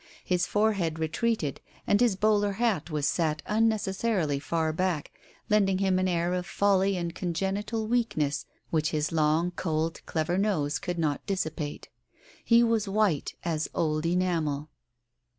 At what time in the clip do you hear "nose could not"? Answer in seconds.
10.39-11.23